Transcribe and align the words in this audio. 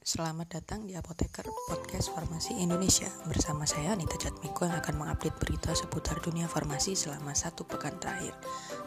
Selamat 0.00 0.48
datang 0.48 0.88
di 0.88 0.96
Apoteker 0.96 1.44
Podcast 1.68 2.16
Farmasi 2.16 2.56
Indonesia. 2.56 3.04
Bersama 3.28 3.68
saya 3.68 3.92
Anita 3.92 4.16
Jatmiko 4.16 4.64
yang 4.64 4.80
akan 4.80 4.96
mengupdate 4.96 5.36
berita 5.36 5.76
seputar 5.76 6.24
dunia 6.24 6.48
farmasi 6.48 6.96
selama 6.96 7.36
satu 7.36 7.68
pekan 7.68 8.00
terakhir. 8.00 8.32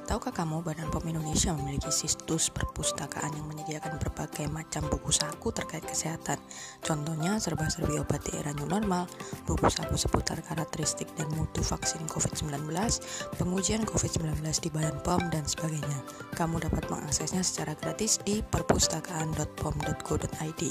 Tahukah 0.09 0.33
kamu 0.33 0.65
Badan 0.65 0.89
POM 0.89 1.13
Indonesia 1.13 1.53
memiliki 1.53 1.93
situs 1.93 2.49
perpustakaan 2.49 3.29
yang 3.29 3.45
menyediakan 3.45 4.01
berbagai 4.01 4.49
macam 4.49 4.89
buku 4.89 5.13
saku 5.13 5.53
terkait 5.53 5.85
kesehatan? 5.85 6.41
Contohnya 6.81 7.37
serba-serbi 7.37 8.01
obat 8.01 8.25
di 8.25 8.33
era 8.33 8.49
new 8.57 8.65
normal 8.65 9.05
Buku 9.45 9.69
saku 9.69 9.93
seputar 9.93 10.41
karakteristik 10.41 11.13
dan 11.13 11.29
mutu 11.37 11.61
vaksin 11.61 12.09
COVID-19 12.09 12.73
Pengujian 13.37 13.85
COVID-19 13.85 14.41
di 14.65 14.73
Badan 14.73 14.97
POM 15.05 15.29
dan 15.29 15.45
sebagainya. 15.45 16.01
Kamu 16.33 16.57
dapat 16.57 16.89
mengaksesnya 16.89 17.45
secara 17.45 17.77
gratis 17.77 18.17
di 18.25 18.41
perpustakaan.pom.go.id 18.41 20.63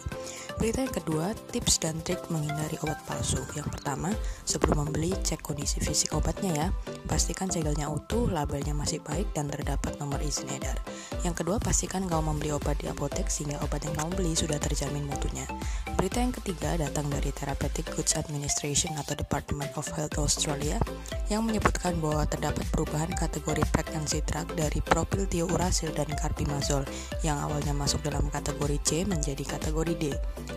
Berita 0.57 0.85
yang 0.85 0.95
kedua, 0.95 1.27
tips 1.51 1.83
dan 1.83 1.99
trik 2.05 2.21
menghindari 2.29 2.79
obat 2.85 3.01
palsu. 3.09 3.41
Yang 3.59 3.79
pertama, 3.79 4.11
sebelum 4.47 4.87
membeli, 4.87 5.13
cek 5.13 5.43
kondisi 5.43 5.83
fisik 5.83 6.15
obatnya 6.15 6.53
ya. 6.53 6.69
Pastikan 7.09 7.51
segelnya 7.51 7.91
utuh, 7.91 8.31
labelnya 8.31 8.73
masih 8.77 9.03
baik, 9.03 9.31
dan 9.35 9.51
terdapat 9.51 9.97
nomor 9.99 10.23
izin 10.23 10.49
edar. 10.55 10.79
Yang 11.23 11.47
kedua, 11.47 11.63
pastikan 11.63 12.03
kau 12.11 12.19
membeli 12.19 12.51
obat 12.51 12.83
di 12.83 12.91
apotek 12.91 13.31
sehingga 13.31 13.63
obat 13.63 13.87
yang 13.87 13.95
kamu 13.95 14.11
beli 14.19 14.33
sudah 14.35 14.59
terjamin 14.59 15.07
mutunya. 15.07 15.47
Berita 15.95 16.19
yang 16.19 16.35
ketiga 16.35 16.75
datang 16.75 17.07
dari 17.07 17.31
Therapeutic 17.31 17.87
Goods 17.95 18.19
Administration 18.19 18.99
atau 18.99 19.15
Department 19.15 19.71
of 19.79 19.87
Health 19.95 20.19
Australia 20.19 20.83
yang 21.31 21.47
menyebutkan 21.47 21.95
bahwa 22.03 22.27
terdapat 22.27 22.67
perubahan 22.75 23.15
kategori 23.15 23.63
pregnancy 23.71 24.19
drug 24.27 24.51
dari 24.59 24.83
propylthiouracil 24.83 25.95
dan 25.95 26.11
carbimazole 26.19 26.91
yang 27.23 27.39
awalnya 27.39 27.71
masuk 27.71 28.03
dalam 28.03 28.27
kategori 28.27 28.83
C 28.83 29.07
menjadi 29.07 29.47
kategori 29.47 29.95
D. 29.95 30.05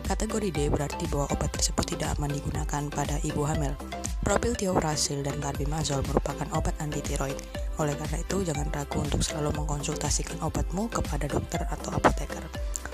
Kategori 0.10 0.50
D 0.50 0.74
berarti 0.74 1.06
bahwa 1.14 1.30
obat 1.30 1.54
tersebut 1.54 1.94
tidak 1.94 2.18
aman 2.18 2.34
digunakan 2.34 2.90
pada 2.90 3.22
ibu 3.22 3.46
hamil. 3.46 3.78
Propylthiouracil 4.26 5.22
dan 5.22 5.38
carbimazole 5.38 6.02
merupakan 6.10 6.50
obat 6.58 6.74
anti 6.82 7.06
tiroid. 7.06 7.38
Oleh 7.76 7.96
karena 8.00 8.18
itu, 8.24 8.38
jangan 8.44 8.68
ragu 8.72 9.04
untuk 9.04 9.20
selalu 9.20 9.52
mengkonsultasikan 9.60 10.40
obatmu 10.40 10.88
kepada 10.88 11.28
dokter 11.28 11.68
atau 11.68 11.92
apoteker. 11.92 12.44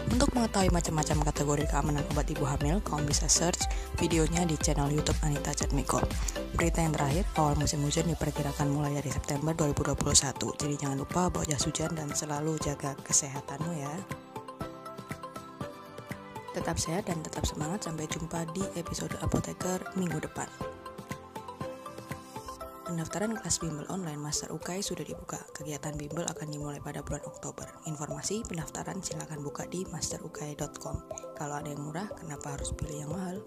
Untuk 0.10 0.34
mengetahui 0.34 0.74
macam-macam 0.74 1.18
kategori 1.30 1.66
keamanan 1.70 2.02
obat 2.10 2.26
ibu 2.34 2.42
hamil, 2.44 2.82
kamu 2.82 3.06
bisa 3.06 3.30
search 3.30 3.70
videonya 4.02 4.44
di 4.50 4.58
channel 4.58 4.90
YouTube 4.90 5.16
Anita 5.22 5.54
Chatmiko. 5.54 6.02
Berita 6.58 6.82
yang 6.82 6.98
terakhir, 6.98 7.30
awal 7.38 7.54
musim 7.62 7.86
hujan 7.86 8.09
diperkirakan 8.09 8.74
mulai 8.74 8.98
dari 8.98 9.14
September 9.14 9.54
2021. 9.54 10.58
Jadi 10.58 10.76
jangan 10.82 10.98
lupa 10.98 11.30
bawa 11.30 11.46
jas 11.46 11.62
hujan 11.70 11.94
dan 11.94 12.09
selalu 12.09 12.58
jaga 12.59 12.98
kesehatanmu 13.06 13.72
ya. 13.78 13.94
Tetap 16.52 16.76
sehat 16.76 17.08
dan 17.08 17.22
tetap 17.22 17.46
semangat. 17.46 17.86
Sampai 17.86 18.09
jumpa 18.09 18.44
di 18.52 18.66
episode 18.76 19.16
Apoteker 19.22 19.96
minggu 19.96 20.20
depan. 20.20 20.81
Pendaftaran 22.92 23.39
kelas 23.39 23.64
bimbel 23.64 23.88
online 23.88 24.20
Master 24.20 24.52
UKAI 24.52 24.84
sudah 24.84 25.08
dibuka. 25.08 25.39
Kegiatan 25.56 25.95
bimbel 25.95 26.28
akan 26.28 26.44
dimulai 26.52 26.84
pada 26.84 27.00
bulan 27.00 27.23
Oktober. 27.23 27.64
Informasi 27.88 28.44
pendaftaran 28.44 29.00
silakan 29.00 29.47
buka 29.47 29.64
di 29.72 29.88
masterukai.com. 29.88 31.00
Kalau 31.39 31.56
ada 31.56 31.72
yang 31.72 31.88
murah, 31.88 32.12
kenapa 32.19 32.59
harus 32.59 32.75
pilih 32.75 33.08
yang 33.08 33.12
mahal? 33.16 33.39